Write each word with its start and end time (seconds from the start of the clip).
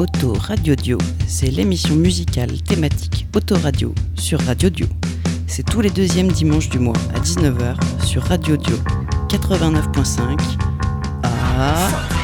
Auto 0.00 0.32
Radio 0.32 0.74
Dio, 0.74 0.96
c'est 1.26 1.50
l'émission 1.50 1.94
musicale 1.94 2.62
thématique 2.62 3.26
Autoradio 3.36 3.94
sur 4.14 4.40
Radio 4.40 4.70
Dio. 4.70 4.86
C'est 5.46 5.62
tous 5.62 5.82
les 5.82 5.90
deuxièmes 5.90 6.28
dimanches 6.28 6.70
du 6.70 6.78
mois 6.78 6.96
à 7.14 7.20
19h 7.20 7.76
sur 8.06 8.22
Radio 8.22 8.56
Dio 8.56 8.76
89.5 9.28 10.38
à... 11.22 12.19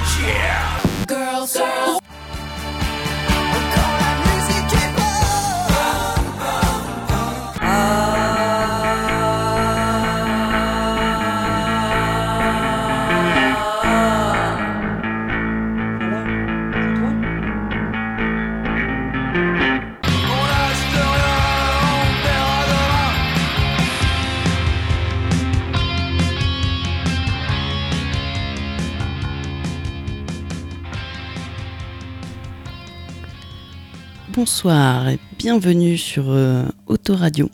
Bonsoir 34.56 35.10
et 35.10 35.18
bienvenue 35.38 35.98
sur 35.98 36.30
euh, 36.30 36.64
Autoradio. 36.86 37.50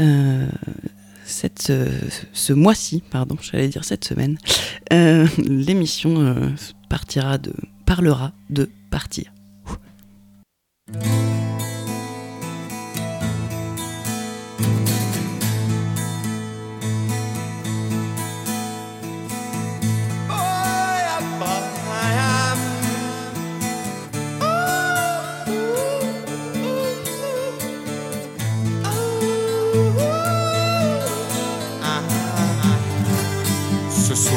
Euh, 0.00 0.48
euh, 1.68 2.00
ce 2.32 2.52
mois-ci, 2.54 3.02
pardon, 3.10 3.36
j'allais 3.42 3.68
dire 3.68 3.84
cette 3.84 4.06
semaine, 4.06 4.38
l'émission 4.90 6.54
partira 6.88 7.36
de, 7.36 7.52
parlera 7.84 8.32
de 8.48 8.70
partir. 8.90 9.30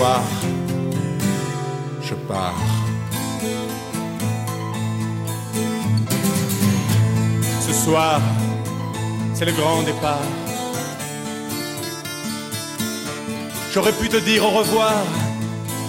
Soir, 0.02 0.24
je 2.02 2.16
pars. 2.28 2.56
Ce 7.68 7.72
soir, 7.72 8.20
c'est 9.36 9.46
le 9.46 9.52
grand 9.52 9.84
départ. 9.84 10.28
J'aurais 13.72 13.92
pu 13.92 14.10
te 14.10 14.18
dire 14.18 14.44
au 14.44 14.50
revoir 14.50 15.04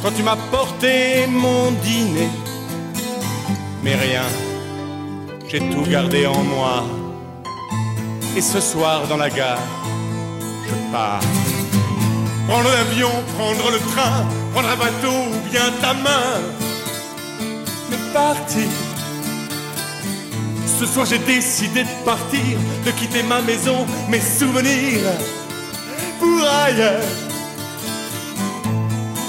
quand 0.03 0.13
tu 0.15 0.23
m'as 0.23 0.41
porté 0.51 1.27
mon 1.27 1.71
dîner. 1.87 2.29
Mais 3.83 3.95
rien, 3.95 4.27
j'ai 5.49 5.61
tout 5.71 5.87
gardé 5.89 6.27
en 6.27 6.43
moi. 6.55 6.85
Et 8.37 8.43
ce 8.43 8.61
soir 8.61 9.07
dans 9.09 9.17
la 9.17 9.31
gare, 9.31 9.69
je 10.69 10.93
pars. 10.93 11.42
Prendre 12.49 12.71
l'avion, 12.71 13.11
prendre 13.39 13.71
le 13.71 13.79
train, 13.93 14.27
prendre 14.53 14.69
un 14.69 14.77
bateau 14.77 15.17
ou 15.33 15.51
bien 15.51 15.71
ta 15.81 15.95
main. 15.95 16.41
Mais 17.91 17.97
partir. 18.13 18.69
Ce 20.79 20.87
soir 20.87 21.07
j'ai 21.07 21.19
décidé 21.19 21.85
de 21.85 22.05
partir, 22.05 22.59
de 22.85 22.91
quitter 22.91 23.23
ma 23.23 23.41
maison, 23.41 23.87
mes 24.09 24.21
souvenirs 24.21 25.13
pour 26.19 26.49
ailleurs. 26.67 27.03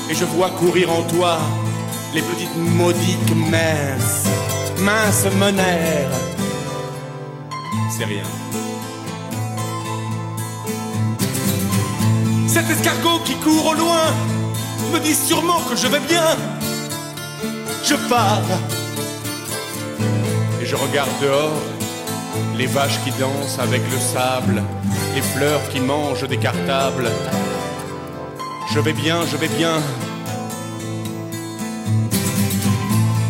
Et 0.10 0.16
je 0.16 0.26
vois 0.26 0.50
courir 0.50 0.92
en 0.92 1.04
toi 1.04 1.38
les 2.14 2.22
petites 2.22 2.56
maudiques 2.56 3.36
minces, 3.36 4.28
minces 4.80 5.28
monnaires. 5.38 6.12
C'est 7.96 8.06
rien. 8.06 8.24
Cet 12.54 12.70
escargot 12.70 13.18
qui 13.26 13.34
court 13.38 13.66
au 13.66 13.74
loin 13.74 14.14
me 14.94 15.00
dit 15.00 15.16
sûrement 15.16 15.60
que 15.62 15.76
je 15.76 15.88
vais 15.88 16.00
bien. 16.02 16.38
Je 17.84 17.96
pars 18.08 18.60
et 20.62 20.66
je 20.68 20.76
regarde 20.76 21.10
dehors 21.20 21.60
les 22.56 22.68
vaches 22.68 23.00
qui 23.04 23.10
dansent 23.20 23.58
avec 23.58 23.82
le 23.92 23.98
sable, 23.98 24.62
les 25.16 25.24
fleurs 25.24 25.68
qui 25.70 25.80
mangent 25.80 26.28
des 26.28 26.38
cartables. 26.38 27.10
Je 28.72 28.80
vais 28.80 28.94
bien, 28.94 29.26
je 29.26 29.36
vais 29.36 29.50
bien. 29.58 29.82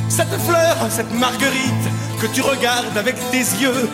Cette 0.10 0.38
fleur, 0.42 0.76
cette 0.90 1.14
marguerite 1.14 1.86
que 2.20 2.28
tu 2.28 2.42
regardes 2.42 2.98
avec 2.98 3.16
tes 3.32 3.38
yeux, 3.38 3.90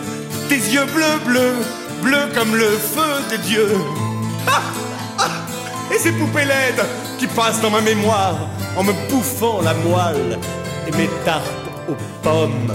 tes 0.48 0.56
yeux 0.56 0.86
bleus, 0.86 1.20
bleus, 1.24 1.54
bleus 2.02 2.28
comme 2.34 2.56
le 2.56 2.70
feu 2.70 3.12
des 3.30 3.38
dieux. 3.38 3.76
Ah 4.48 4.89
et 5.92 5.98
ces 5.98 6.12
poupées 6.12 6.44
laides 6.44 6.84
qui 7.18 7.26
passent 7.26 7.60
dans 7.60 7.70
ma 7.70 7.80
mémoire 7.80 8.36
en 8.76 8.82
me 8.82 8.92
bouffant 9.08 9.60
la 9.62 9.74
moelle 9.74 10.38
et 10.86 10.96
mes 10.96 11.08
tartes 11.24 11.44
aux 11.88 11.96
pommes. 12.22 12.74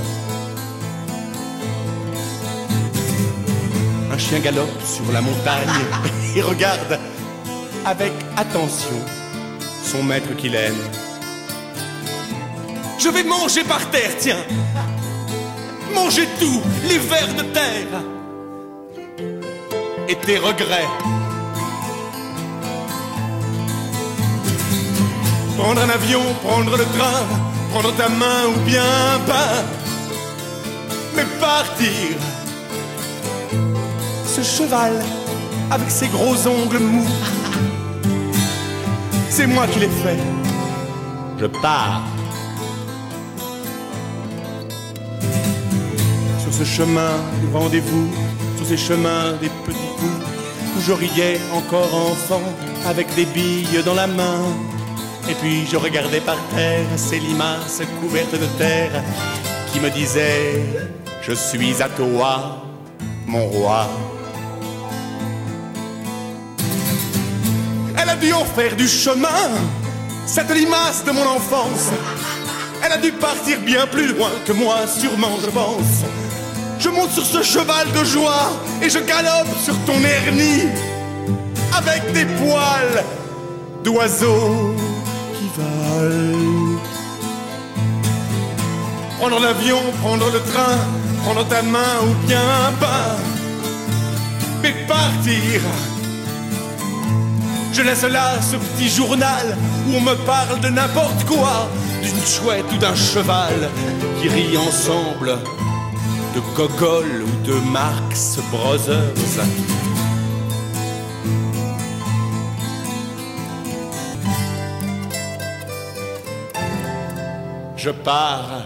Un 4.12 4.18
chien 4.18 4.40
galope 4.40 4.82
sur 4.84 5.12
la 5.12 5.22
montagne 5.22 5.86
et 6.36 6.42
regarde 6.42 7.00
avec 7.86 8.14
attention 8.38 9.00
son 9.84 10.04
maître 10.04 10.36
qu'il 10.36 10.56
aime. 10.56 10.84
Je 12.98 13.10
vais 13.10 13.24
manger 13.24 13.64
par 13.64 13.90
terre, 13.92 14.12
tiens. 14.18 14.44
Manger 15.94 16.28
tout, 16.40 16.62
les 16.90 16.98
vers 16.98 17.34
de 17.36 17.44
terre. 17.54 18.02
Et 20.08 20.16
tes 20.16 20.38
regrets. 20.38 20.88
Prendre 25.66 25.82
un 25.82 25.90
avion, 25.90 26.22
prendre 26.44 26.78
le 26.78 26.84
train, 26.84 27.24
prendre 27.72 27.92
ta 27.96 28.08
main 28.08 28.42
ou 28.56 28.60
bien 28.66 28.84
pas. 29.26 29.64
Mais 31.16 31.26
partir. 31.40 32.16
Ce 34.28 34.44
cheval 34.44 34.94
avec 35.72 35.90
ses 35.90 36.08
gros 36.10 36.38
ongles 36.48 36.78
mous. 36.78 37.08
C'est 39.32 39.48
moi 39.48 39.66
qui 39.66 39.80
l'ai 39.80 39.90
fait. 40.04 40.20
Je 41.40 41.48
pars. 41.48 42.04
Sur 46.44 46.54
ce 46.54 46.64
chemin 46.64 47.14
du 47.42 47.58
rendez-vous, 47.58 48.08
sur 48.58 48.68
ces 48.68 48.78
chemins 48.78 49.34
des 49.42 49.50
petits 49.66 49.94
coups, 49.98 50.26
où 50.78 50.82
je 50.86 50.92
riais 50.92 51.40
encore 51.56 51.92
enfant 52.12 52.44
avec 52.86 53.08
des 53.16 53.26
billes 53.26 53.82
dans 53.84 53.96
la 53.96 54.06
main. 54.06 54.44
Et 55.28 55.34
puis 55.34 55.66
je 55.66 55.76
regardais 55.76 56.22
par 56.22 56.38
terre 56.56 56.86
ces 56.96 57.20
limaces 57.20 57.82
couvertes 58.00 58.34
de 58.34 58.46
terre 58.58 59.04
qui 59.72 59.80
me 59.80 59.90
disaient 59.90 60.62
Je 61.22 61.34
suis 61.34 61.82
à 61.82 61.90
toi, 61.90 62.64
mon 63.26 63.46
roi. 63.48 63.88
Elle 67.98 68.10
a 68.10 68.16
dû 68.16 68.32
en 68.34 68.46
faire 68.46 68.76
du 68.76 68.88
chemin, 68.88 69.50
cette 70.28 70.54
limace 70.54 71.04
de 71.04 71.12
mon 71.12 71.26
enfance. 71.26 71.90
Elle 72.84 72.92
a 72.92 72.98
dû 72.98 73.12
partir 73.12 73.60
bien 73.62 73.88
plus 73.88 74.14
loin 74.14 74.30
que 74.46 74.52
moi, 74.52 74.86
sûrement, 74.86 75.38
je 75.44 75.50
pense. 75.50 76.04
Je 76.78 76.90
monte 76.90 77.10
sur 77.10 77.26
ce 77.26 77.42
cheval 77.42 77.92
de 77.92 78.04
joie 78.04 78.52
et 78.80 78.90
je 78.90 79.00
galope 79.00 79.58
sur 79.64 79.76
ton 79.86 80.00
hernie 80.04 80.68
avec 81.74 82.12
des 82.14 82.26
poils 82.26 83.04
d'oiseau 83.84 84.76
volent. 85.58 86.80
Prendre 89.20 89.40
l'avion, 89.40 89.80
prendre 90.02 90.30
le 90.32 90.40
train, 90.40 90.78
prendre 91.24 91.48
ta 91.48 91.62
main 91.62 91.96
ou 92.04 92.28
bien 92.28 92.42
un 92.68 92.72
pain, 92.74 93.16
mais 94.62 94.74
partir. 94.88 95.62
Je 97.74 97.82
laisse 97.82 98.04
là 98.04 98.42
ce 98.42 98.56
petit 98.56 98.90
journal 98.90 99.58
où 99.88 99.96
on 99.98 100.02
me 100.02 100.16
parle 100.26 100.60
de 100.62 100.70
n'importe 100.70 101.26
quoi, 101.26 101.70
d'une 102.02 102.26
chouette 102.26 102.66
ou 102.74 102.78
d'un 102.78 102.96
cheval 102.96 103.70
qui 104.22 104.30
rit 104.30 104.58
ensemble 104.58 105.38
de 106.36 106.42
Gogol 106.56 107.24
ou 107.26 107.48
de 107.48 107.54
Marx 107.72 108.40
Brothers. 108.52 109.40
Je 117.86 117.92
pars. 117.92 118.64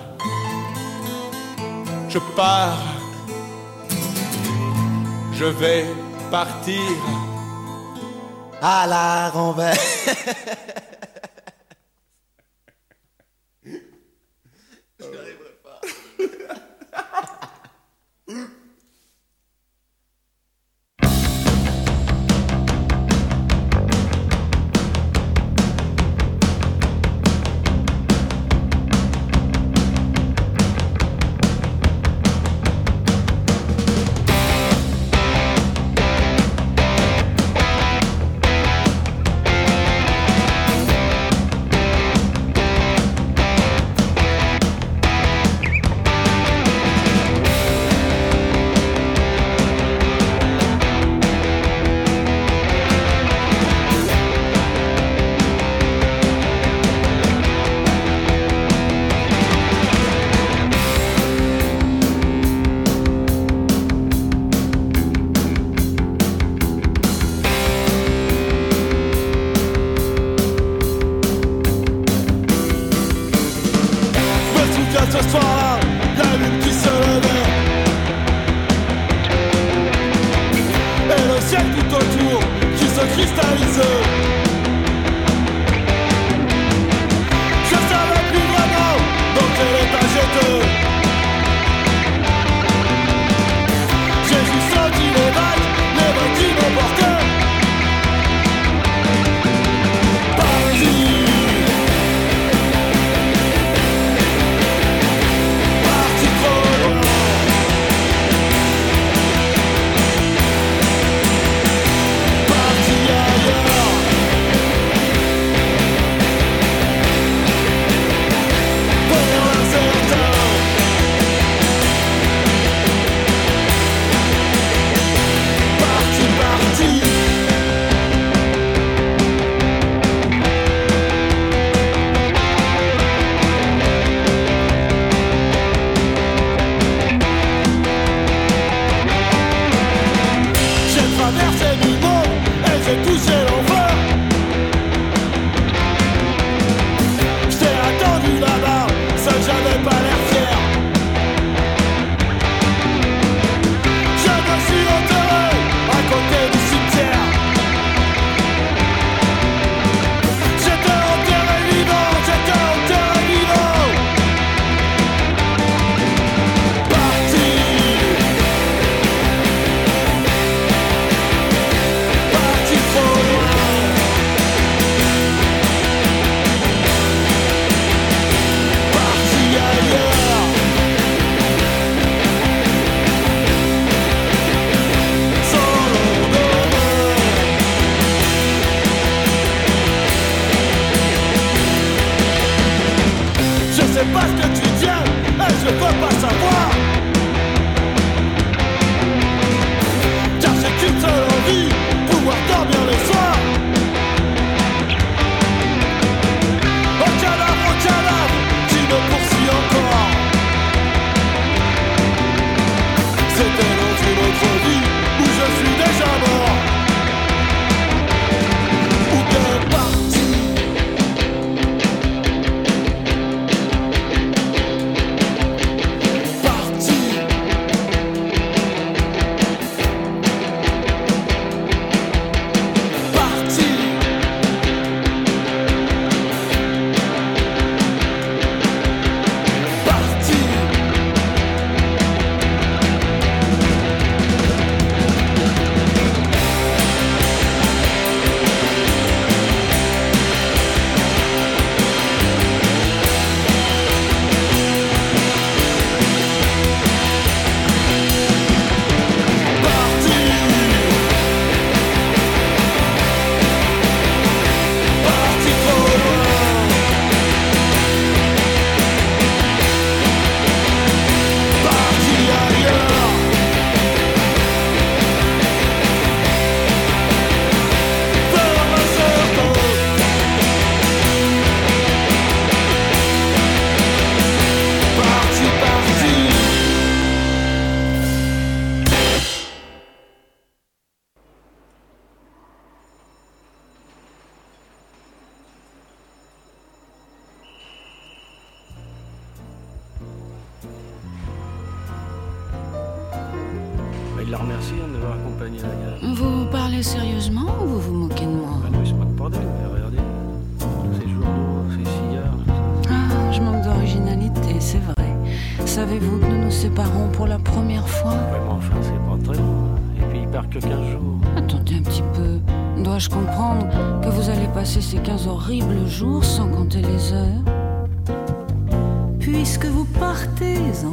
Je 2.08 2.20
pars, 2.38 2.86
je 5.34 5.44
vais 5.44 5.86
partir. 6.32 6.90
À 8.62 8.88
la 8.88 9.30
renverse. 9.30 10.10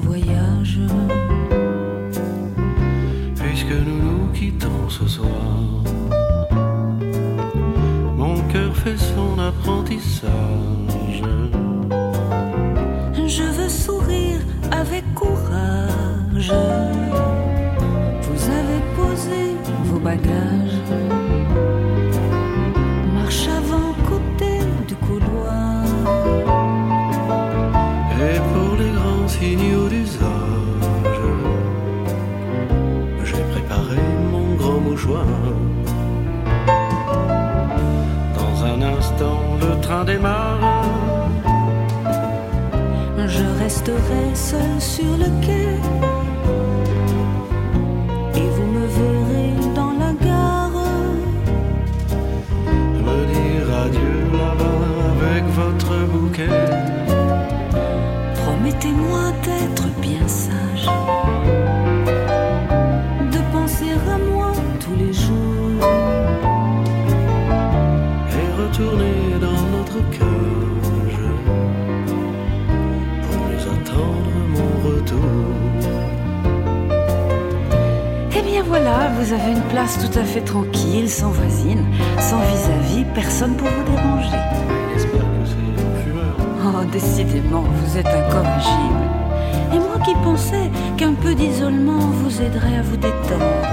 voyage. 0.00 0.78
Puisque 3.36 3.76
nous 3.86 4.00
nous 4.06 4.32
quittons 4.32 4.88
ce 4.88 5.06
soir, 5.06 5.82
mon 8.16 8.40
cœur 8.48 8.76
fait 8.76 8.96
son 8.96 9.38
apprentissage. 9.38 11.22
Je 13.26 13.42
veux 13.42 13.68
sourire 13.68 14.40
avec 14.70 15.04
courage. 15.14 16.52
Je 43.26 43.44
resterai 43.62 44.34
seul 44.34 44.80
sur 44.80 45.16
le 45.16 45.26
quai. 45.44 45.75
Vous 79.26 79.32
avez 79.32 79.52
une 79.52 79.62
place 79.62 79.98
tout 79.98 80.18
à 80.18 80.22
fait 80.22 80.40
tranquille, 80.40 81.10
sans 81.10 81.30
voisine, 81.30 81.84
sans 82.20 82.38
vis-à-vis, 82.38 83.04
personne 83.12 83.56
pour 83.56 83.66
vous 83.66 83.82
déranger. 83.82 84.38
J'espère 84.94 85.20
que 85.20 85.44
c'est 85.44 85.82
un 85.82 86.04
fumeur. 86.04 86.36
Oh, 86.64 86.84
décidément, 86.92 87.62
vous 87.62 87.98
êtes 87.98 88.06
incorrigible. 88.06 89.02
Et 89.74 89.78
moi 89.78 89.98
qui 90.04 90.14
pensais 90.22 90.70
qu'un 90.96 91.14
peu 91.14 91.34
d'isolement 91.34 91.98
vous 91.98 92.40
aiderait 92.40 92.76
à 92.76 92.82
vous 92.82 92.96
détendre. 92.96 93.66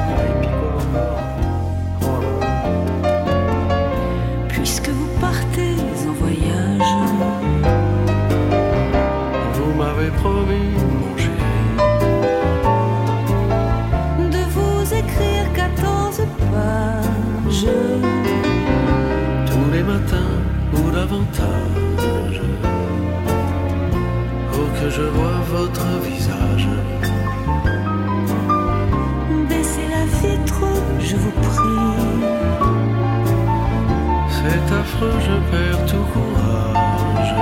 Je 35.27 35.35
perds 35.51 35.85
tout 35.85 36.05
courage. 36.13 37.35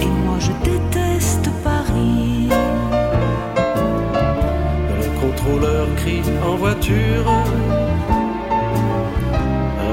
Et 0.00 0.12
moi 0.24 0.38
je 0.38 0.52
déteste 0.68 1.48
Paris. 1.62 2.48
Le 5.00 5.20
contrôleur 5.20 5.86
crie 5.96 6.22
en 6.48 6.56
voiture. 6.56 7.24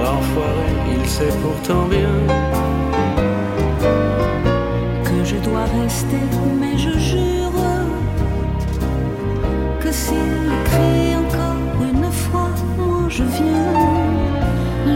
L'enfoiré, 0.04 0.70
il 0.96 1.06
sait 1.08 1.36
pourtant 1.42 1.86
bien 1.88 2.16
que 5.04 5.24
je 5.24 5.38
dois 5.38 5.66
rester, 5.82 6.24
mais 6.60 6.78
je 6.78 6.98
jure 6.98 7.52
que 9.80 9.92
s'il 9.92 10.50
crie 10.66 11.16
encore 11.24 11.62
une 11.90 12.12
fois, 12.12 12.50
moi 12.78 13.08
je 13.10 13.24
viens. 13.24 13.91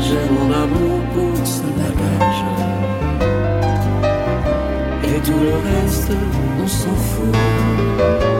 J'ai 0.07 0.29
mon 0.29 0.51
amour 0.51 1.01
pour 1.15 1.47
ce 1.47 1.63
bagage. 1.79 2.43
Et 5.03 5.19
tout 5.25 5.39
le 5.39 5.55
reste, 5.67 6.11
on 6.61 6.67
s'en 6.67 6.95
fout. 6.95 8.34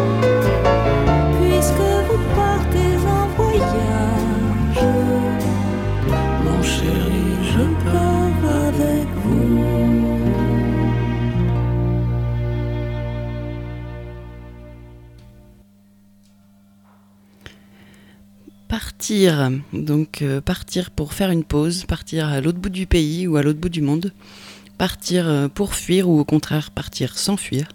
Partir, 19.08 19.52
donc 19.72 20.24
euh, 20.24 20.42
partir 20.42 20.90
pour 20.90 21.14
faire 21.14 21.30
une 21.30 21.44
pause, 21.44 21.86
partir 21.86 22.28
à 22.28 22.42
l'autre 22.42 22.58
bout 22.58 22.70
du 22.70 22.88
pays 22.88 23.28
ou 23.28 23.38
à 23.38 23.44
l'autre 23.44 23.60
bout 23.60 23.70
du 23.70 23.84
monde, 23.84 24.12
partir 24.80 25.28
euh, 25.28 25.48
pour 25.48 25.76
fuir 25.76 26.10
ou 26.10 26.20
au 26.20 26.26
contraire 26.26 26.72
partir 26.72 27.16
sans 27.16 27.38
fuir, 27.38 27.68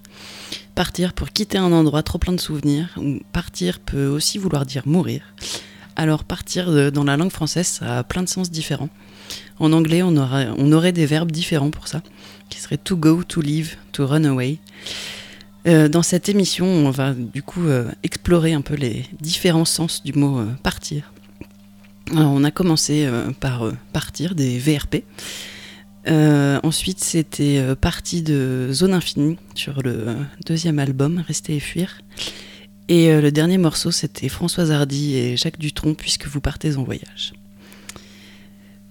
partir 0.74 1.12
pour 1.12 1.30
quitter 1.30 1.56
un 1.56 1.70
endroit 1.70 2.02
trop 2.02 2.18
plein 2.18 2.32
de 2.32 2.40
souvenirs, 2.40 2.88
ou 2.96 3.20
partir 3.32 3.78
peut 3.78 4.08
aussi 4.08 4.38
vouloir 4.38 4.66
dire 4.66 4.82
mourir. 4.86 5.22
Alors 5.94 6.24
partir 6.24 6.68
euh, 6.68 6.90
dans 6.90 7.04
la 7.04 7.16
langue 7.16 7.30
française, 7.30 7.68
ça 7.68 7.98
a 8.00 8.02
plein 8.02 8.24
de 8.24 8.28
sens 8.28 8.50
différents. 8.50 8.90
En 9.60 9.72
anglais, 9.72 10.02
on, 10.02 10.16
aura- 10.16 10.46
on 10.58 10.72
aurait 10.72 10.90
des 10.90 11.06
verbes 11.06 11.30
différents 11.30 11.70
pour 11.70 11.86
ça, 11.86 12.02
qui 12.48 12.58
seraient 12.58 12.76
to 12.76 12.96
go, 12.96 13.22
to 13.22 13.40
leave, 13.40 13.76
to 13.92 14.04
run 14.04 14.24
away. 14.24 14.58
Dans 15.64 16.02
cette 16.02 16.28
émission, 16.28 16.66
on 16.66 16.90
va 16.90 17.12
du 17.12 17.42
coup 17.42 17.66
explorer 18.02 18.54
un 18.54 18.62
peu 18.62 18.74
les 18.74 19.04
différents 19.20 19.66
sens 19.66 20.02
du 20.02 20.14
mot 20.14 20.40
partir. 20.62 21.12
On 22.12 22.42
a 22.42 22.50
commencé 22.50 23.06
euh, 23.06 23.30
par 23.38 23.66
euh, 23.66 23.72
partir 23.92 24.34
des 24.34 24.58
VRP. 24.58 25.04
Euh, 26.08 26.58
ensuite, 26.62 26.98
c'était 26.98 27.62
partie 27.76 28.22
de 28.22 28.70
Zone 28.72 28.94
Infinie 28.94 29.36
sur 29.54 29.82
le 29.82 30.16
deuxième 30.46 30.78
album, 30.78 31.22
Rester 31.26 31.54
et 31.54 31.60
fuir. 31.60 32.00
Et 32.88 33.20
le 33.20 33.30
dernier 33.30 33.58
morceau, 33.58 33.92
c'était 33.92 34.28
Françoise 34.28 34.72
Hardy 34.72 35.16
et 35.16 35.36
Jacques 35.36 35.58
Dutronc, 35.58 35.94
puisque 35.94 36.26
vous 36.26 36.40
partez 36.40 36.76
en 36.76 36.82
voyage. 36.82 37.34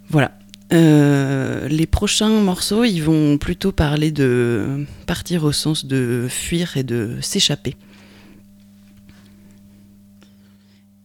Voilà. 0.08 0.38
Les 0.72 1.88
prochains 1.88 2.30
morceaux, 2.30 2.84
ils 2.84 3.02
vont 3.02 3.38
plutôt 3.40 3.72
parler 3.72 4.12
de 4.12 4.86
partir 5.08 5.44
au 5.44 5.52
sens 5.52 5.86
de 5.86 6.28
fuir 6.30 6.78
et 6.78 6.84
de 6.84 7.18
s'échapper. 7.22 7.76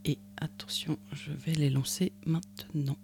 Et 0.05 0.19
attention, 0.41 0.99
je 1.25 1.33
vais 1.33 1.53
les 1.53 1.71
lancer 1.71 2.13
maintenant. 2.27 2.99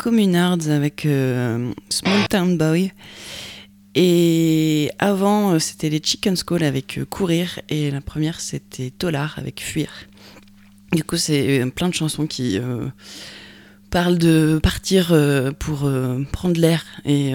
Communards 0.00 0.70
avec 0.70 1.04
euh, 1.04 1.74
Small 1.90 2.26
Town 2.30 2.56
Boy. 2.56 2.90
Et 3.94 4.90
avant, 4.98 5.52
euh, 5.52 5.58
c'était 5.58 5.90
les 5.90 6.00
Chicken 6.02 6.36
Skull 6.36 6.64
avec 6.64 6.96
euh, 6.96 7.04
Courir. 7.04 7.60
Et 7.68 7.90
la 7.90 8.00
première, 8.00 8.40
c'était 8.40 8.90
Tolar 8.90 9.34
avec 9.36 9.60
Fuir. 9.60 9.90
Du 10.92 11.04
coup, 11.04 11.18
c'est 11.18 11.60
euh, 11.60 11.70
plein 11.70 11.90
de 11.90 11.94
chansons 11.94 12.26
qui 12.26 12.58
parlent 13.90 14.16
de 14.16 14.58
partir 14.62 15.12
pour 15.58 15.90
prendre 16.32 16.58
l'air 16.58 16.82
et 17.04 17.32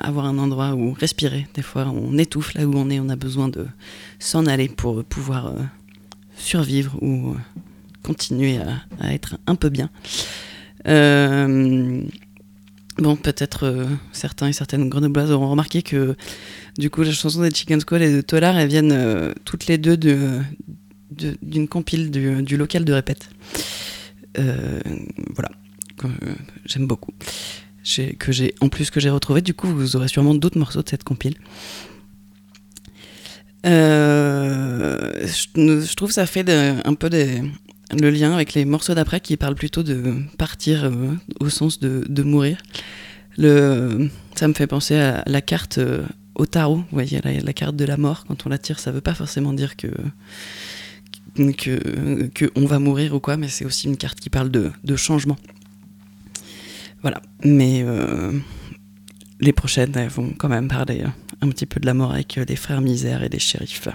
avoir 0.00 0.24
un 0.24 0.38
endroit 0.38 0.74
où 0.74 0.94
respirer. 0.94 1.46
Des 1.54 1.62
fois, 1.62 1.86
on 1.86 2.18
étouffe 2.18 2.54
là 2.54 2.66
où 2.66 2.74
on 2.74 2.90
est, 2.90 2.98
on 2.98 3.08
a 3.10 3.16
besoin 3.16 3.48
de 3.48 3.66
s'en 4.18 4.46
aller 4.46 4.68
pour 4.68 5.04
pouvoir 5.04 5.52
survivre 6.38 6.96
ou 7.02 7.36
continuer 8.02 8.58
à 8.98 9.12
être 9.12 9.36
un 9.46 9.56
peu 9.56 9.68
bien. 9.68 9.90
Euh, 10.86 12.02
bon, 12.98 13.16
peut-être 13.16 13.64
euh, 13.64 13.86
certains 14.12 14.48
et 14.48 14.52
certaines 14.52 14.88
grenobloises 14.88 15.30
auront 15.30 15.50
remarqué 15.50 15.82
que 15.82 16.14
du 16.78 16.90
coup, 16.90 17.02
les 17.02 17.12
chansons 17.12 17.42
des 17.42 17.50
Chicken 17.50 17.80
Skull 17.80 18.02
et 18.02 18.12
de 18.14 18.20
Tolar, 18.20 18.58
elles 18.58 18.68
viennent 18.68 18.92
euh, 18.92 19.32
toutes 19.44 19.66
les 19.66 19.78
deux 19.78 19.96
de, 19.96 20.40
de- 21.10 21.36
d'une 21.42 21.68
compile 21.68 22.10
du, 22.10 22.56
local 22.56 22.84
de 22.84 22.92
répète. 22.92 23.28
Voilà, 24.36 25.50
j'aime 26.66 26.86
beaucoup. 26.86 27.12
Que 28.18 28.32
en 28.64 28.68
plus 28.68 28.90
que 28.90 28.98
j'ai 29.00 29.10
retrouvé. 29.10 29.42
Du 29.42 29.54
coup, 29.54 29.68
vous 29.68 29.94
aurez 29.96 30.08
sûrement 30.08 30.34
d'autres 30.34 30.58
morceaux 30.58 30.82
de 30.82 30.88
cette 30.88 31.04
compile. 31.04 31.34
Je, 35.24 35.94
trouve 35.94 36.10
ça 36.10 36.26
fait 36.26 36.44
de- 36.44 36.74
un 36.84 36.94
peu 36.94 37.08
des- 37.10 37.42
le 38.00 38.10
lien 38.10 38.32
avec 38.32 38.54
les 38.54 38.64
morceaux 38.64 38.94
d'après 38.94 39.20
qui 39.20 39.36
parlent 39.36 39.54
plutôt 39.54 39.82
de 39.82 40.14
partir 40.38 40.84
euh, 40.84 41.12
au 41.40 41.48
sens 41.48 41.80
de, 41.80 42.22
mourir. 42.22 42.58
Ça 43.36 44.48
me 44.48 44.54
fait 44.54 44.66
penser 44.66 44.96
à 44.96 45.22
la 45.26 45.40
carte 45.40 45.78
euh, 45.78 46.04
au 46.34 46.46
tarot. 46.46 46.76
Vous 46.76 46.84
voyez, 46.92 47.20
la, 47.22 47.52
carte 47.52 47.76
de 47.76 47.84
la 47.84 47.96
mort, 47.96 48.24
quand 48.26 48.46
on 48.46 48.48
la 48.48 48.58
tire, 48.58 48.78
ça 48.78 48.92
veut 48.92 49.00
pas 49.00 49.14
forcément 49.14 49.52
dire 49.52 49.76
que 49.76 49.88
que, 51.56 52.28
que 52.28 52.52
on 52.54 52.64
va 52.64 52.78
mourir 52.78 53.12
ou 53.12 53.18
quoi, 53.18 53.36
mais 53.36 53.48
c'est 53.48 53.64
aussi 53.64 53.88
une 53.88 53.96
carte 53.96 54.20
qui 54.20 54.30
parle 54.30 54.50
de, 54.50 54.96
changement. 54.96 55.36
Voilà. 57.02 57.20
Mais 57.44 57.82
euh, 57.82 58.32
les 59.40 59.52
prochaines 59.52 59.92
vont 60.08 60.32
quand 60.38 60.48
même 60.48 60.68
parler 60.68 61.02
un 61.40 61.48
petit 61.48 61.66
peu 61.66 61.80
de 61.80 61.86
la 61.86 61.94
mort 61.94 62.12
avec 62.12 62.36
les 62.36 62.56
frères 62.56 62.80
Misère 62.80 63.24
et 63.24 63.28
les 63.28 63.40
shérifs. 63.40 63.88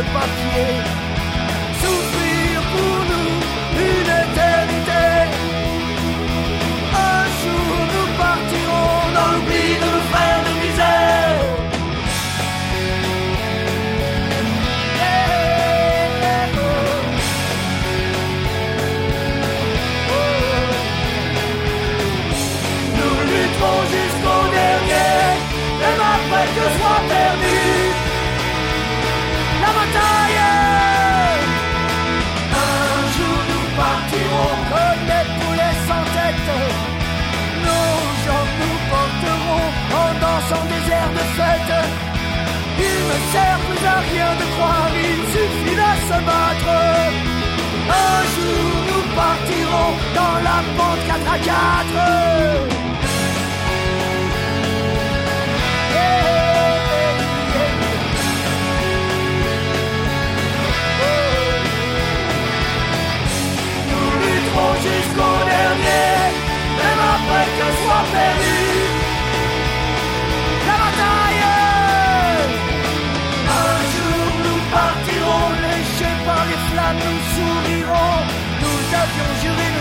Le 0.00 0.06
papier. 0.12 1.09
Il 42.78 42.98
ne 43.10 43.18
sert 43.32 43.58
plus 43.66 43.86
à 43.86 43.98
rien 44.10 44.30
de 44.40 44.46
croire, 44.54 44.90
il 44.94 45.20
suffit 45.34 45.76
de 45.82 45.90
se 46.08 46.18
battre. 46.28 46.72
Un 48.08 48.20
jour 48.34 48.70
nous 48.88 49.04
partirons 49.14 49.92
dans 50.14 50.36
la 50.48 50.58
pente 50.76 51.02
4 51.06 51.32
à 51.32 51.38
4. 51.38 52.69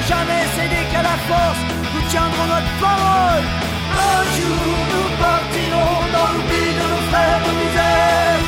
Jamais 0.09 0.45
céder 0.55 0.85
qu'à 0.91 1.03
la 1.03 1.17
force, 1.29 1.61
nous 1.93 2.03
tiendrons 2.13 2.47
notre 2.53 2.73
parole. 2.85 3.45
Un 4.11 4.21
jour 4.35 4.75
nous 4.91 5.09
partirons 5.25 5.97
dans 6.15 6.29
l'oubli 6.33 6.65
de 6.79 6.85
nos 6.91 7.03
frères 7.09 7.41
de 7.47 7.51
misère. 7.61 8.39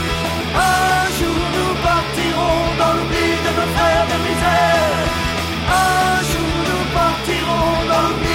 Un 0.74 1.02
jour 1.18 1.42
nous 1.58 1.74
partirons 1.90 2.62
dans 2.82 2.94
l'oubli 2.98 3.28
de 3.46 3.52
nos 3.58 3.70
frères 3.76 4.08
de 4.12 4.18
misère. 4.28 4.98
Un 5.86 6.14
jour 6.32 6.54
nous 6.70 6.86
partirons 7.00 7.74
dans 7.92 8.04
l'oubli 8.10 8.31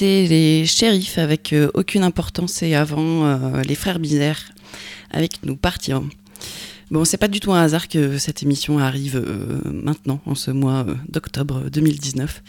Les 0.00 0.66
shérifs 0.66 1.16
avec 1.16 1.54
euh, 1.54 1.70
aucune 1.72 2.02
importance 2.02 2.62
et 2.62 2.74
avant 2.74 3.24
euh, 3.24 3.62
les 3.62 3.74
frères 3.74 3.98
Bizère 3.98 4.38
avec 5.10 5.42
Nous 5.42 5.56
partir. 5.56 6.02
Bon, 6.90 7.06
c'est 7.06 7.16
pas 7.16 7.28
du 7.28 7.40
tout 7.40 7.52
un 7.52 7.62
hasard 7.62 7.88
que 7.88 8.18
cette 8.18 8.42
émission 8.42 8.78
arrive 8.78 9.16
euh, 9.16 9.60
maintenant, 9.72 10.20
en 10.26 10.34
ce 10.34 10.50
mois 10.50 10.84
d'octobre 11.08 11.70
2019. 11.70 12.42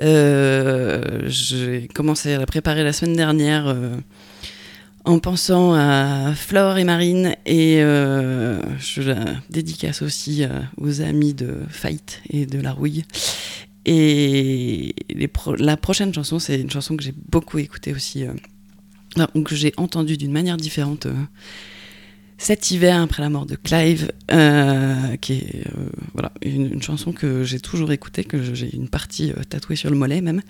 Euh, 0.00 1.22
J'ai 1.26 1.88
commencé 1.94 2.32
à 2.32 2.38
la 2.38 2.46
préparer 2.46 2.82
la 2.84 2.94
semaine 2.94 3.16
dernière 3.16 3.76
en 5.04 5.18
pensant 5.18 5.74
à 5.74 6.32
Flore 6.34 6.78
et 6.78 6.84
Marine 6.84 7.36
et 7.44 7.80
je 7.80 9.02
la 9.02 9.24
dédicace 9.50 10.00
aussi 10.00 10.44
aux 10.78 11.02
amis 11.02 11.34
de 11.34 11.54
Fight 11.68 12.22
et 12.30 12.46
de 12.46 12.60
La 12.60 12.72
Rouille. 12.72 13.04
Et 13.84 14.94
la 15.58 15.76
prochaine 15.76 16.14
chanson, 16.14 16.38
c'est 16.38 16.60
une 16.60 16.70
chanson 16.70 16.96
que 16.96 17.02
j'ai 17.02 17.14
beaucoup 17.30 17.58
écoutée 17.58 17.92
aussi, 17.92 18.24
euh, 18.24 18.32
que 19.44 19.54
j'ai 19.54 19.72
entendue 19.76 20.16
d'une 20.16 20.32
manière 20.32 20.56
différente 20.56 21.06
euh, 21.06 21.14
cet 22.38 22.70
hiver 22.70 23.00
après 23.00 23.22
la 23.22 23.30
mort 23.30 23.46
de 23.46 23.54
Clive, 23.54 24.10
euh, 24.32 25.16
qui 25.16 25.34
est 25.34 25.66
euh, 25.66 25.88
voilà, 26.12 26.32
une, 26.42 26.82
chanson 26.82 27.12
que 27.12 27.44
j'ai 27.44 27.60
toujours 27.60 27.92
écoutée, 27.92 28.24
que 28.24 28.54
j'ai 28.54 28.74
une 28.74 28.88
partie 28.88 29.32
tatouée 29.48 29.76
sur 29.76 29.90
le 29.90 29.96
mollet 29.96 30.20
même, 30.20 30.42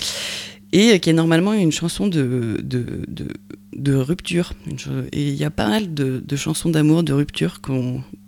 et 0.73 1.01
qui 1.01 1.11
est 1.11 1.15
normalement 1.15 1.53
une 1.53 1.73
chanson 1.73 2.09
de, 2.09 2.59
de, 2.63 3.07
de, 3.77 3.95
rupture. 3.95 4.55
Et 5.13 5.29
il 5.29 5.35
y 5.35 5.45
a 5.45 5.51
pas 5.51 5.69
mal 5.69 5.93
de, 5.93 6.37
chansons 6.37 6.71
d'amour, 6.71 7.03
de 7.03 7.13
rupture 7.13 7.61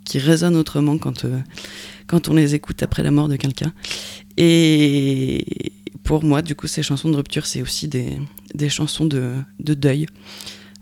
qui 0.03 0.19
résonnent 0.19 0.57
autrement 0.57 0.99
quand, 0.99 1.25
quand 2.05 2.29
on 2.29 2.35
les 2.35 2.53
écoute 2.53 2.83
après 2.83 3.01
la 3.01 3.09
mort 3.09 3.29
de 3.29 3.35
quelqu'un. 3.35 3.73
Et 4.37 5.71
pour 6.03 6.23
moi, 6.23 6.41
du 6.41 6.55
coup, 6.55 6.67
ces 6.67 6.83
chansons 6.83 7.09
de 7.09 7.15
rupture, 7.15 7.45
c'est 7.45 7.61
aussi 7.61 7.87
des, 7.87 8.19
des 8.53 8.69
chansons 8.69 9.05
de, 9.05 9.33
de 9.59 9.73
deuil. 9.73 10.07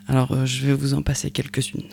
Alors, 0.06 0.32
euh, 0.32 0.44
je 0.44 0.66
vais 0.66 0.74
vous 0.74 0.92
en 0.94 1.02
passer 1.02 1.30
quelques-unes. 1.30 1.88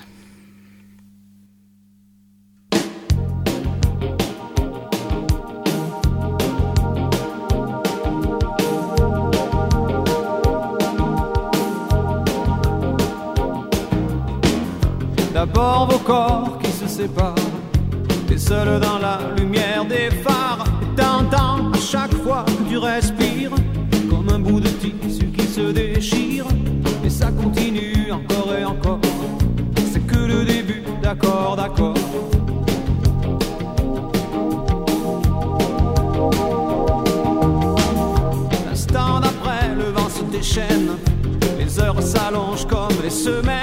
D'abord 15.34 15.90
vos 15.90 16.00
corps 16.00 16.60
qui 16.62 16.72
se 16.72 16.88
séparent, 16.88 17.36
et 18.32 18.38
seul 18.38 18.80
dans 18.80 19.00
la 19.00 19.34
lumière 19.38 19.71
tu 22.70 22.78
respires, 22.78 23.52
comme 24.10 24.30
un 24.30 24.40
bout 24.40 24.60
de 24.60 24.68
tissu 24.68 25.26
qui 25.28 25.46
se 25.46 25.72
déchire. 25.72 26.46
Et 27.04 27.10
ça 27.10 27.32
continue 27.32 28.12
encore 28.12 28.54
et 28.54 28.66
encore. 28.66 29.00
C'est 29.92 30.06
que 30.06 30.18
le 30.18 30.46
début, 30.46 30.84
d'accord, 31.02 31.56
d'accord. 31.56 31.96
L'instant 38.70 39.20
d'après, 39.20 39.76
le 39.76 39.92
vent 39.92 40.10
se 40.10 40.24
déchaîne. 40.24 40.92
Les 41.60 41.80
heures 41.80 42.02
s'allongent 42.02 42.68
comme 42.68 43.02
les 43.04 43.10
semaines. 43.10 43.61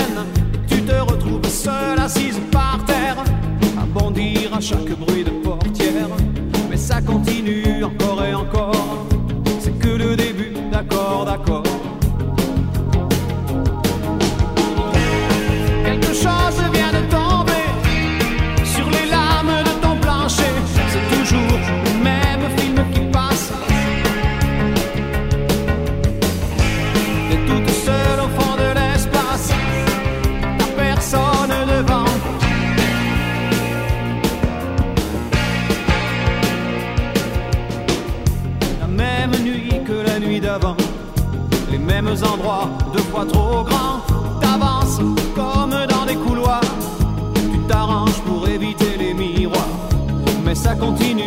Continue 50.78 51.17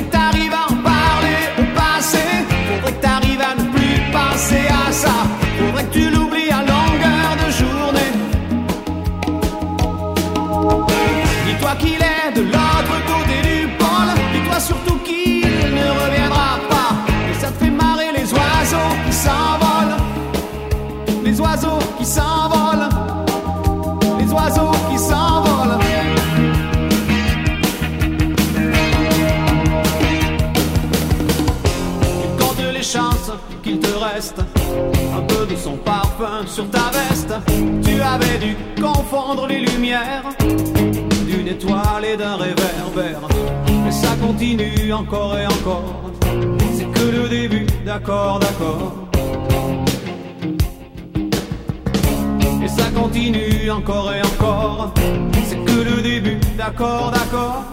Faudrait 0.00 0.12
que 0.12 0.16
t'arrives 0.16 0.54
à 0.54 0.72
en 0.72 0.76
parler 0.76 1.40
au 1.58 1.78
passé. 1.78 2.18
Faudrait 2.68 2.92
que 2.92 3.02
t'arrives 3.02 3.40
à 3.40 3.54
ne 3.54 3.68
plus 3.70 4.00
penser 4.12 4.66
à 4.68 4.92
ça. 4.92 5.12
Faudrait 5.58 5.84
que 5.84 5.92
tu 5.92 6.10
l'oublies 6.10 6.50
à 6.50 6.60
longueur 6.60 7.36
de 7.44 7.50
journée. 7.60 8.12
Dis-toi 11.46 11.72
qu'il 11.80 12.00
est 12.00 12.32
de 12.34 12.42
l'autre 12.42 12.96
côté 13.06 13.42
du 13.42 13.68
pôle. 13.78 14.14
Dis-toi 14.32 14.60
surtout 14.60 14.99
sur 36.46 36.68
ta 36.70 36.90
veste. 36.90 37.32
Tu 37.82 38.00
avais 38.00 38.38
dû 38.38 38.56
confondre 38.80 39.46
les 39.46 39.60
lumières 39.60 40.24
d'une 41.26 41.48
étoile 41.48 42.04
et 42.04 42.16
d'un 42.16 42.36
réverbère. 42.36 43.20
Mais 43.84 43.90
ça 43.90 44.14
continue 44.20 44.92
encore 44.92 45.38
et 45.38 45.46
encore. 45.46 46.10
C'est 46.74 46.90
que 46.90 47.06
le 47.10 47.28
début, 47.28 47.66
d'accord, 47.86 48.38
d'accord. 48.38 49.08
Et 52.62 52.68
ça 52.68 52.90
continue 52.94 53.70
encore 53.70 54.12
et 54.12 54.20
encore. 54.22 54.92
C'est 55.44 55.64
que 55.64 55.80
le 55.90 56.02
début, 56.02 56.38
d'accord, 56.58 57.12
d'accord. 57.12 57.64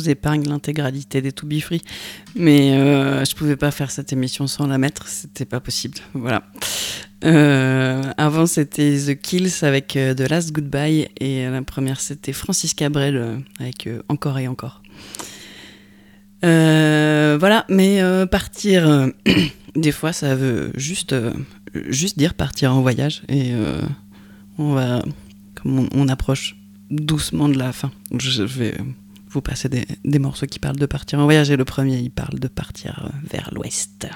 Vous 0.00 0.08
épargne 0.08 0.48
l'intégralité 0.48 1.20
des 1.20 1.32
To 1.32 1.46
Be 1.46 1.60
Free, 1.60 1.82
mais 2.34 2.72
euh, 2.72 3.24
je 3.24 3.34
pouvais 3.34 3.56
pas 3.56 3.70
faire 3.70 3.90
cette 3.90 4.12
émission 4.12 4.46
sans 4.46 4.66
la 4.66 4.78
mettre, 4.78 5.06
c'était 5.08 5.44
pas 5.44 5.60
possible. 5.60 5.98
Voilà. 6.14 6.42
Euh, 7.24 8.02
avant, 8.16 8.46
c'était 8.46 8.96
The 8.96 9.20
Kills 9.20 9.52
avec 9.62 9.96
euh, 9.96 10.14
The 10.14 10.30
Last 10.30 10.52
Goodbye. 10.52 11.08
Et 11.18 11.44
la 11.46 11.62
première, 11.62 12.00
c'était 12.00 12.32
Francis 12.32 12.72
Cabrel 12.74 13.42
avec 13.58 13.88
Encore 14.08 14.38
et 14.38 14.48
encore. 14.48 14.82
Voilà, 16.42 17.66
mais 17.68 18.00
partir, 18.30 19.10
des 19.76 19.92
fois, 19.92 20.12
ça 20.12 20.34
veut 20.34 20.72
juste, 20.76 21.14
juste 21.88 22.16
dire 22.18 22.34
partir 22.34 22.74
en 22.74 22.80
voyage. 22.80 23.22
Et 23.28 23.52
on 24.56 24.72
va, 24.72 25.02
comme 25.54 25.80
on, 25.80 25.88
on 25.92 26.08
approche 26.08 26.56
doucement 26.90 27.48
de 27.48 27.58
la 27.58 27.72
fin, 27.72 27.90
je 28.18 28.42
vais 28.42 28.74
vous 29.30 29.40
passer 29.40 29.68
des, 29.68 29.86
des 30.04 30.18
morceaux 30.18 30.46
qui 30.46 30.58
parlent 30.58 30.76
de 30.76 30.86
partir 30.86 31.18
en 31.20 31.24
voyage. 31.24 31.50
Et 31.50 31.56
le 31.56 31.64
premier, 31.64 31.98
il 31.98 32.10
parle 32.10 32.38
de 32.38 32.48
partir 32.48 33.02
euh, 33.04 33.08
vers 33.30 33.50
l'ouest. 33.52 34.08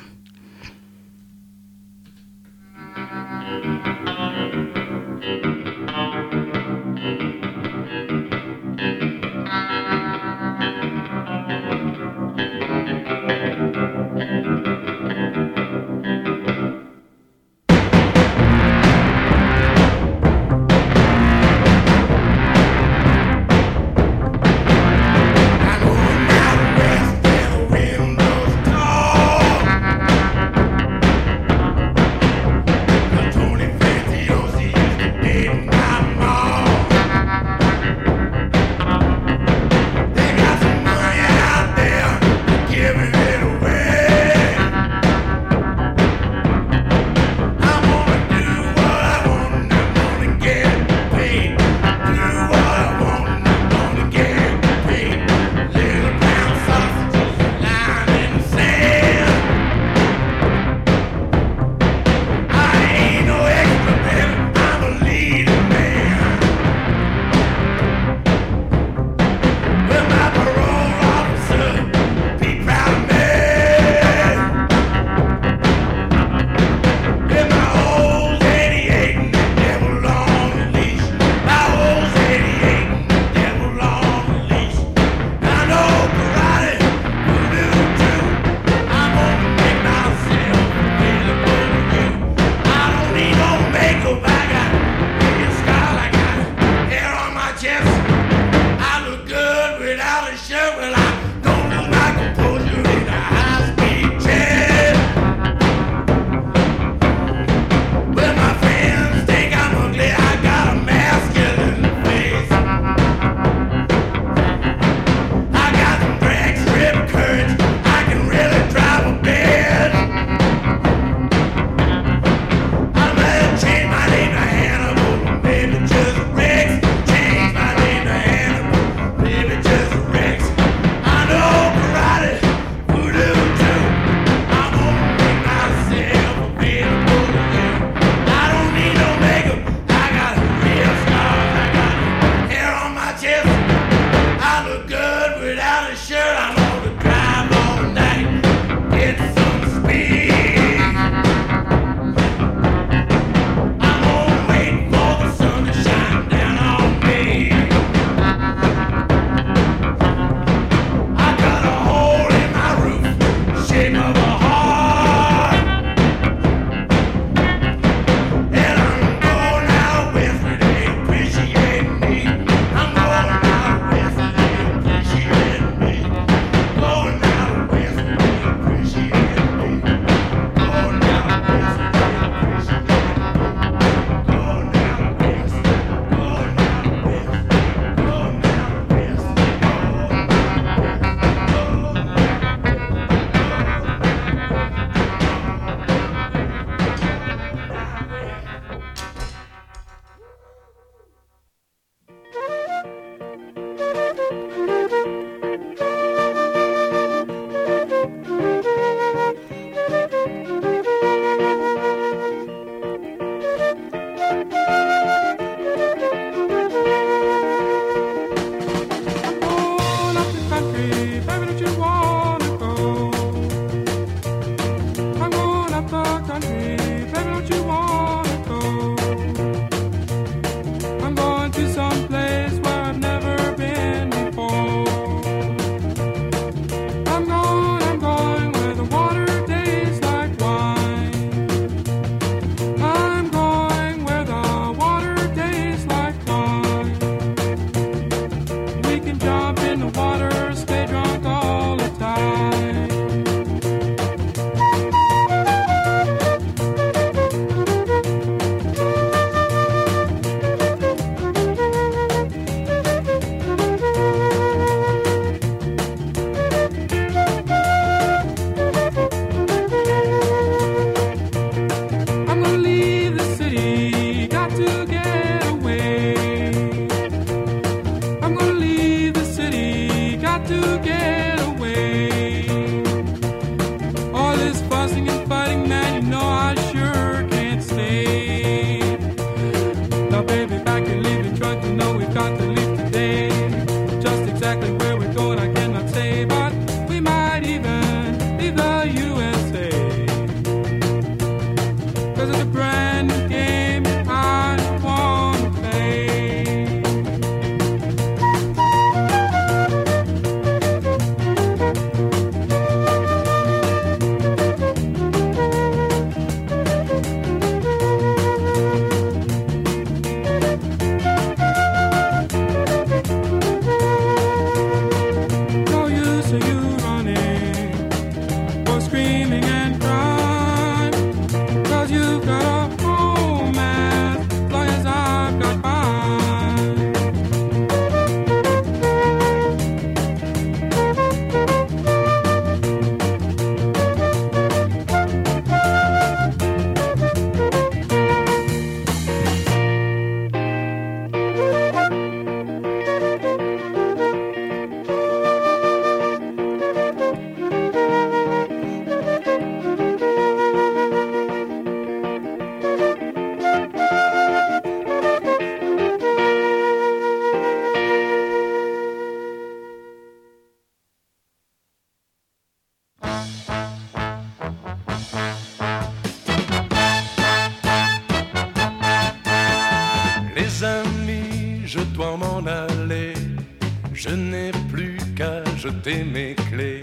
Jeter 385.75 386.05
mes 386.05 386.35
clés, 386.51 386.81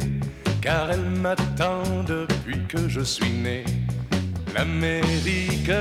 car 0.61 0.91
elles 0.91 0.99
m'attendent 1.21 2.27
depuis 2.27 2.59
que 2.67 2.87
je 2.87 3.01
suis 3.01 3.31
né. 3.31 3.63
L'Amérique, 4.53 5.71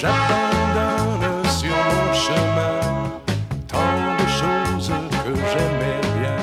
j'abandonne 0.00 1.48
sur 1.48 1.76
mon 1.90 2.14
chemin 2.14 2.80
tant 3.68 4.16
de 4.20 4.26
choses 4.40 4.92
que 5.24 5.34
j'aimais 5.52 6.00
bien. 6.20 6.42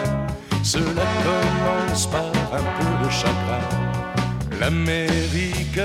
Cela 0.63 1.05
commence 1.27 2.07
par 2.07 2.31
un 2.53 2.65
peu 2.77 3.05
de 3.05 3.09
chagrin. 3.11 3.65
L'Amérique, 4.59 5.79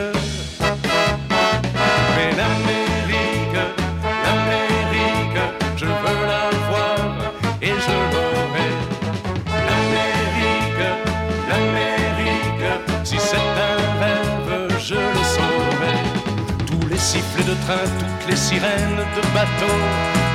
sifflets 17.16 17.44
de 17.44 17.56
train, 17.64 17.86
toutes 17.98 18.30
les 18.30 18.36
sirènes 18.36 19.02
de 19.16 19.22
bateau 19.34 19.76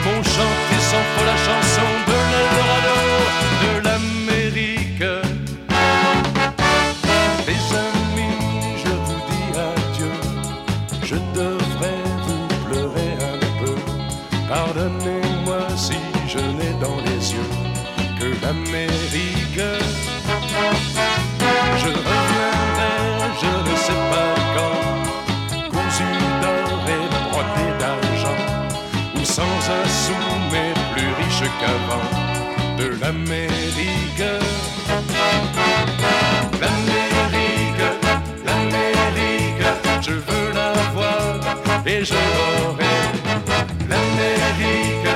vont 0.06 0.24
chanter 0.24 0.80
sans 0.90 1.04
faux 1.12 1.26
la 1.32 1.38
chanson 1.48 1.90
de 2.10 2.18
l'Eldorado, 2.32 3.00
de 3.64 3.72
l'Amérique. 3.86 5.06
Les 7.48 7.64
amis, 7.88 8.38
je 8.84 8.94
vous 9.06 9.22
dis 9.30 9.50
adieu. 9.72 10.16
Je 11.04 11.18
devrais 11.40 12.04
vous 12.26 12.44
pleurer 12.66 13.14
un 13.32 13.40
peu. 13.60 13.76
Pardonnez-moi 14.50 15.62
si 15.76 16.00
je 16.28 16.40
n'ai 16.40 16.74
dans 16.86 17.00
les 17.08 17.22
yeux 17.34 17.52
que 18.20 18.28
l'Amérique. 18.44 19.31
Qu'avant, 31.60 32.10
de 32.78 32.88
l'Amérique. 33.02 34.26
L'Amérique, 36.62 37.84
l'Amérique, 38.46 39.66
je 40.02 40.12
veux 40.12 40.48
la 40.54 40.74
voir 40.94 41.40
et 41.86 42.04
je 42.06 42.14
l'aurai. 42.14 42.98
L'Amérique, 43.90 45.10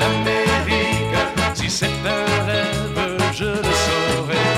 l'Amérique, 0.00 1.18
si 1.54 1.68
c'est 1.70 1.86
un 1.86 2.24
rêve, 2.46 3.00
je 3.32 3.44
le 3.44 3.74
saurai. 3.86 4.48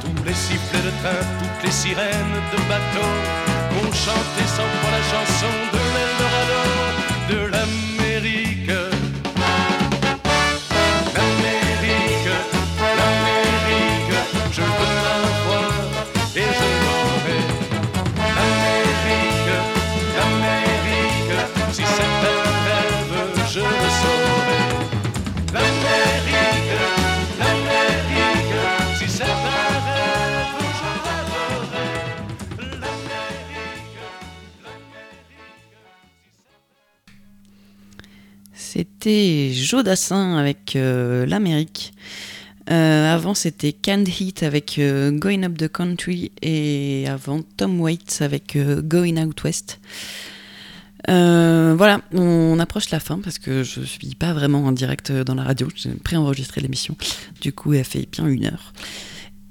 Tous 0.00 0.24
les 0.24 0.34
sifflets 0.34 0.84
de 0.88 0.92
train, 1.00 1.22
toutes 1.38 1.62
les 1.64 1.72
sirènes 1.72 2.38
de 2.52 2.58
bateau 2.68 3.10
vont 3.72 3.92
chanter 3.92 4.46
sans 4.56 4.70
foi 4.78 4.90
la 4.98 5.02
chanson 5.12 5.54
de 5.72 5.81
C'était 39.02 39.50
Joe 39.52 39.82
Dassin 39.82 40.36
avec 40.36 40.76
euh, 40.76 41.26
l'Amérique. 41.26 41.92
Euh, 42.70 43.12
avant, 43.12 43.34
c'était 43.34 43.72
Canned 43.72 44.06
Heat 44.06 44.44
avec 44.44 44.78
euh, 44.78 45.10
Going 45.10 45.42
Up 45.42 45.58
the 45.58 45.66
Country 45.66 46.30
et 46.40 47.06
avant 47.08 47.42
Tom 47.56 47.80
Waits 47.80 48.22
avec 48.22 48.56
Going 48.56 49.16
Out 49.16 49.42
West. 49.42 49.80
Voilà, 51.08 52.00
on 52.12 52.60
approche 52.60 52.90
la 52.90 53.00
fin 53.00 53.18
parce 53.18 53.40
que 53.40 53.64
je 53.64 53.80
suis 53.80 54.14
pas 54.14 54.34
vraiment 54.34 54.66
en 54.66 54.70
direct 54.70 55.10
dans 55.10 55.34
la 55.34 55.42
radio. 55.42 55.66
J'ai 55.74 55.90
préenregistré 55.94 56.60
l'émission. 56.60 56.96
Du 57.40 57.52
coup, 57.52 57.72
elle 57.72 57.82
fait 57.82 58.06
bien 58.08 58.28
une 58.28 58.44
heure. 58.44 58.72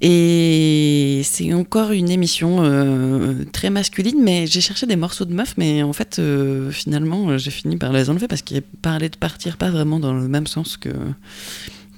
Et 0.04 1.22
c'est 1.24 1.54
encore 1.54 1.92
une 1.92 2.10
émission 2.10 2.64
euh, 2.64 3.44
très 3.52 3.70
masculine, 3.70 4.20
mais 4.20 4.48
j'ai 4.48 4.60
cherché 4.60 4.84
des 4.84 4.96
morceaux 4.96 5.24
de 5.24 5.32
meufs, 5.32 5.54
mais 5.58 5.84
en 5.84 5.92
fait, 5.92 6.18
euh, 6.18 6.72
finalement, 6.72 7.38
j'ai 7.38 7.52
fini 7.52 7.76
par 7.76 7.92
les 7.92 8.10
enlever 8.10 8.26
parce 8.26 8.42
qu'ils 8.42 8.62
parlaient 8.62 9.10
de 9.10 9.16
partir 9.16 9.56
pas 9.56 9.70
vraiment 9.70 10.00
dans 10.00 10.12
le 10.12 10.26
même 10.26 10.48
sens 10.48 10.76
que, 10.76 10.88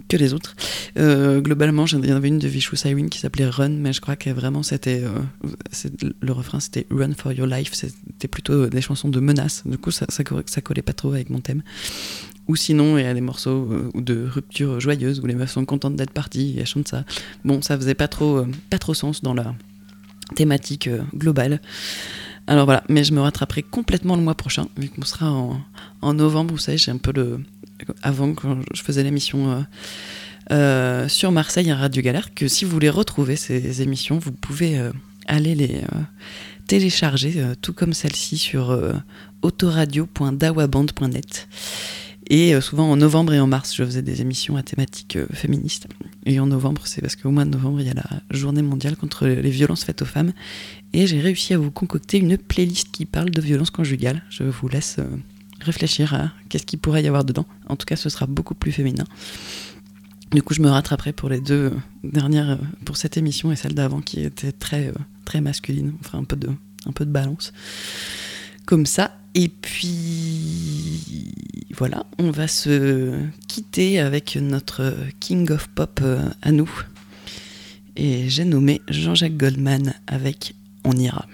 que 0.09 0.19
les 0.19 0.35
autres. 0.35 0.55
Euh, 0.99 1.41
globalement, 1.41 1.87
il 1.87 2.07
y 2.07 2.13
en 2.13 2.17
avait 2.17 2.29
une 2.29 2.39
de 2.39 2.47
Vishou 2.47 2.77
Cyrene 2.77 3.09
qui 3.09 3.21
s'appelait 3.21 3.49
Run, 3.49 3.71
mais 3.71 3.95
je 3.95 4.03
crois 4.03 4.17
que 4.17 4.29
vraiment 4.29 4.63
c'était. 4.63 5.03
euh, 5.03 5.89
le 6.21 6.33
refrain 6.33 6.61
c'était 6.61 6.87
Run 6.91 7.15
for 7.17 7.33
Your 7.33 7.47
Life, 7.47 7.71
c'était 7.73 8.29
plutôt 8.29 8.67
des 8.67 8.83
chansons 8.83 9.09
de 9.09 9.19
menaces, 9.19 9.63
du 9.65 9.79
coup 9.79 9.91
ça, 9.91 10.05
ça, 10.11 10.23
ça 10.45 10.61
collait 10.61 10.83
pas 10.83 10.93
trop 10.93 11.13
avec 11.13 11.31
mon 11.31 11.41
thème. 11.41 11.63
Ou 12.47 12.57
sinon, 12.57 12.99
il 12.99 13.05
y 13.05 13.07
a 13.07 13.15
des 13.15 13.23
morceaux 13.23 13.67
euh, 13.71 13.91
de 13.95 14.27
rupture 14.27 14.81
joyeuse 14.81 15.21
où 15.21 15.27
les 15.27 15.35
meufs 15.35 15.53
sont 15.53 15.65
contentes 15.65 15.97
d'être 15.97 16.11
parties 16.11 16.55
et 16.57 16.61
elles 16.61 16.67
chantent 16.67 16.89
ça. 16.89 17.05
Bon, 17.45 17.63
ça 17.63 17.75
faisait 17.77 17.95
pas 17.95 18.09
trop, 18.09 18.39
euh, 18.39 18.49
pas 18.69 18.79
trop 18.79 18.93
sens 18.93 19.23
dans 19.23 19.35
la 19.35 19.55
thématique 20.35 20.89
euh, 20.89 21.03
globale. 21.15 21.61
Alors 22.47 22.67
voilà, 22.67 22.85
mais 22.91 23.05
je 23.05 23.15
me 23.15 23.21
rattraperai 23.21 23.63
complètement 23.63 24.17
le 24.17 24.23
mois 24.23 24.35
prochain, 24.35 24.69
vu 24.77 24.91
qu'on 24.91 25.07
sera 25.07 25.31
en, 25.31 25.63
en 26.03 26.13
novembre. 26.13 26.53
Vous 26.53 26.61
savez, 26.61 26.77
j'ai 26.77 26.91
un 26.91 26.99
peu 26.99 27.13
le. 27.15 27.41
Avant, 28.03 28.35
quand 28.35 28.59
je 28.75 28.83
faisais 28.83 29.03
l'émission 29.03 29.65
sur 31.09 31.33
Marseille 31.33 31.71
à 31.71 31.77
Radio 31.77 32.03
Galère, 32.03 32.35
que 32.35 32.47
si 32.47 32.67
vous 32.67 32.71
voulez 32.71 32.91
retrouver 32.91 33.37
ces 33.37 33.81
émissions, 33.81 34.19
vous 34.19 34.31
pouvez 34.31 34.79
aller 35.27 35.55
les 35.55 35.81
télécharger, 36.67 37.43
tout 37.63 37.73
comme 37.73 37.95
celle-ci, 37.95 38.37
sur 38.39 38.79
autoradio.dawaband.net. 39.43 41.49
Et 42.29 42.55
euh, 42.55 42.61
souvent 42.61 42.91
en 42.91 42.97
novembre 42.97 43.35
et 43.35 43.41
en 43.41 43.47
mars, 43.47 43.75
je 43.75 43.85
faisais 43.85 44.03
des 44.03 44.21
émissions 44.21 44.57
à 44.57 44.63
thématique 44.63 45.17
euh, 45.17 45.27
féministe. 45.33 45.87
Et 46.25 46.41
en 46.41 46.47
novembre, 46.47 46.83
c'est 46.87 47.01
parce 47.01 47.17
qu'au 47.17 47.31
mois 47.31 47.45
de 47.45 47.51
novembre, 47.51 47.81
il 47.81 47.87
y 47.87 47.91
a 47.91 47.95
la 47.95 48.05
journée 48.31 48.63
mondiale 48.63 48.97
contre 48.97 49.27
les 49.27 49.51
violences 49.51 49.85
faites 49.85 50.03
aux 50.03 50.07
femmes. 50.07 50.33
Et 50.93 51.07
j'ai 51.07 51.21
réussi 51.21 51.55
à 51.55 51.59
vous 51.59 51.71
concocter 51.71 52.19
une 52.19 52.39
playlist 52.39 52.91
qui 52.93 53.05
parle 53.05 53.31
de 53.31 53.41
violences 53.41 53.71
conjugales. 53.71 54.23
Je 54.31 54.45
vous 54.45 54.69
laisse 54.69 54.97
euh, 54.99 55.05
réfléchir 55.61 56.15
à 56.15 56.33
qu'est-ce 56.49 56.65
qu'il 56.65 56.79
pourrait 56.79 57.03
y 57.03 57.09
avoir 57.09 57.25
dedans. 57.25 57.47
En 57.69 57.77
tout 57.77 57.87
cas, 57.87 57.97
ce 57.97 58.09
sera 58.09 58.27
beaucoup 58.27 58.55
plus 58.55 58.73
féminin. 58.73 59.05
Du 60.33 60.43
coup, 60.43 60.55
je 60.55 60.63
me 60.63 60.69
rattraperai 60.69 61.13
pour 61.13 61.29
les 61.29 61.41
deux 61.41 61.73
dernières, 62.03 62.59
pour 62.85 62.97
cette 62.97 63.17
émission 63.17 63.53
et 63.53 63.57
celle 63.57 63.75
d'avant 63.75 64.01
qui 64.01 64.21
était 64.21 64.51
très, 64.51 64.93
très 65.25 65.41
masculine. 65.41 65.93
On 66.01 66.03
fera 66.03 66.19
un 66.19 66.25
un 66.87 66.93
peu 66.93 67.05
de 67.05 67.11
balance. 67.11 67.53
Comme 68.67 68.87
ça. 68.87 69.17
Et 69.35 69.49
puis, 69.49 71.33
voilà, 71.77 72.07
on 72.19 72.31
va 72.31 72.47
se 72.47 73.19
quitter 73.49 73.99
avec 73.99 74.37
notre 74.37 74.95
King 75.19 75.51
of 75.51 75.69
Pop 75.69 76.01
euh, 76.03 76.29
à 76.43 76.53
nous. 76.53 76.71
Et 77.97 78.29
j'ai 78.29 78.45
nommé 78.45 78.81
Jean-Jacques 78.89 79.37
Goldman 79.37 79.95
avec 80.07 80.55
On 80.85 80.93
ira. 80.93 81.27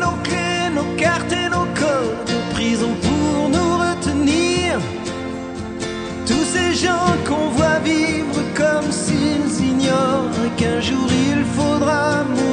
Nos 0.00 0.16
clés, 0.22 0.70
nos 0.74 0.90
cartes 0.96 1.32
et 1.32 1.48
nos 1.48 1.68
codes 1.82 2.24
de 2.32 2.38
prison 2.54 2.92
pour 3.02 3.48
nous 3.54 3.72
retenir. 3.86 4.78
Tous 6.26 6.46
ces 6.54 6.74
gens 6.74 7.12
qu'on 7.26 7.48
voit 7.50 7.80
vivre 7.84 8.38
comme 8.54 8.90
s'ils 8.90 9.64
ignorent 9.72 10.56
qu'un 10.56 10.80
jour 10.80 11.08
il 11.10 11.44
faudra 11.56 12.24
mourir. 12.24 12.46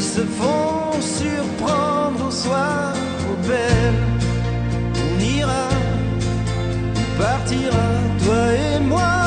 se 0.00 0.22
font 0.22 1.00
surprendre 1.00 2.26
au 2.26 2.30
soir 2.30 2.92
aux 3.30 3.46
belles. 3.46 4.02
On 5.06 5.20
ira, 5.20 5.68
on 6.96 7.22
partira, 7.22 7.88
toi 8.24 8.42
et 8.52 8.80
moi, 8.80 9.19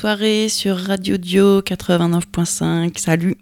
soirée 0.00 0.48
sur 0.48 0.78
Radio 0.78 1.18
Dio 1.18 1.60
89.5. 1.60 2.96
Salut 2.96 3.36